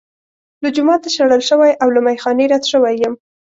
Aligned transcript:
له 0.63 0.69
جوماته 0.75 1.07
شړل 1.15 1.41
شوی 1.49 1.71
او 1.81 1.87
له 1.95 1.99
میخا 2.05 2.31
نه 2.39 2.45
رد 2.51 2.63
شوی 2.71 2.93
یم. 3.03 3.13